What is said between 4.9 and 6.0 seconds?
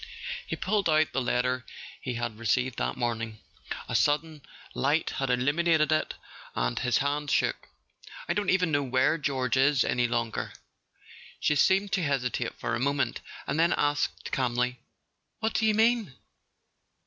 had illuminated